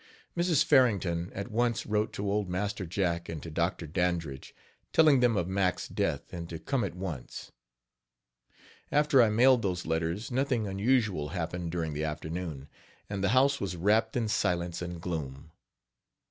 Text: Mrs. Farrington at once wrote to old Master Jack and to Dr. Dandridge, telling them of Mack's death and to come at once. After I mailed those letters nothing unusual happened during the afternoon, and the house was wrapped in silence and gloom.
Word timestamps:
Mrs. 0.35 0.63
Farrington 0.65 1.31
at 1.33 1.51
once 1.51 1.85
wrote 1.85 2.11
to 2.13 2.25
old 2.27 2.49
Master 2.49 2.87
Jack 2.87 3.29
and 3.29 3.39
to 3.43 3.51
Dr. 3.51 3.85
Dandridge, 3.85 4.55
telling 4.91 5.19
them 5.19 5.37
of 5.37 5.47
Mack's 5.47 5.87
death 5.87 6.33
and 6.33 6.49
to 6.49 6.57
come 6.57 6.83
at 6.83 6.95
once. 6.95 7.51
After 8.91 9.21
I 9.21 9.29
mailed 9.29 9.61
those 9.61 9.85
letters 9.85 10.31
nothing 10.31 10.65
unusual 10.65 11.29
happened 11.29 11.71
during 11.71 11.93
the 11.93 12.03
afternoon, 12.03 12.67
and 13.11 13.23
the 13.23 13.29
house 13.29 13.61
was 13.61 13.75
wrapped 13.75 14.17
in 14.17 14.27
silence 14.27 14.81
and 14.81 14.99
gloom. 14.99 15.51